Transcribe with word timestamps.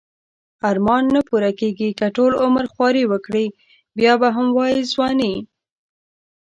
ارمان 0.69 1.03
نه 1.15 1.21
پوره 1.27 1.51
کیږی 1.59 1.89
که 1.99 2.05
ټول 2.15 2.31
عمر 2.43 2.65
خواری 2.73 3.03
وکړی 3.07 3.45
بیا 3.97 4.13
به 4.21 4.29
هم 4.35 4.47
وایی 4.57 4.81
ځوانی 4.93 5.33